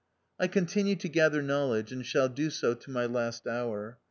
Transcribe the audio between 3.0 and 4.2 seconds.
last hour.